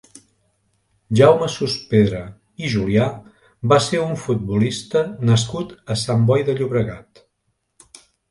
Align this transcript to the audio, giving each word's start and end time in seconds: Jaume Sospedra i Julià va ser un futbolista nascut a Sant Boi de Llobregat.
Jaume 1.17 1.47
Sospedra 1.55 2.21
i 2.63 2.71
Julià 2.75 3.05
va 3.73 3.79
ser 3.89 4.01
un 4.05 4.17
futbolista 4.23 5.05
nascut 5.31 5.75
a 5.97 6.01
Sant 6.07 6.27
Boi 6.31 6.47
de 6.51 6.57
Llobregat. 6.61 7.23